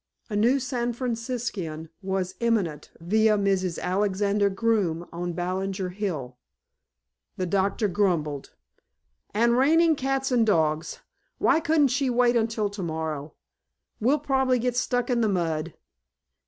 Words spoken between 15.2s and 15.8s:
the mud.